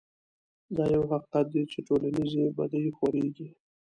دا 0.75 0.85
يو 0.95 1.03
حقيقت 1.11 1.45
دی 1.53 1.63
چې 1.71 1.79
ټولنيزې 1.87 2.45
بدۍ 2.57 2.85
خورېږي. 2.97 3.47